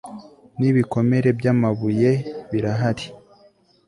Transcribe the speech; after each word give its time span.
nibikomere 0.59 1.29
byamabuye 1.39 2.11
birahari 2.51 3.05